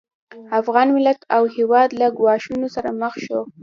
افغان 0.59 0.87
ملت 0.95 1.19
او 1.35 1.43
هېواد 1.55 1.89
له 1.99 2.07
ګواښونو 2.17 2.67
سره 2.75 2.89
مخ 3.01 3.13
شو 3.25 3.39